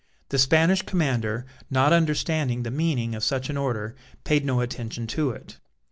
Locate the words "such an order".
3.23-3.95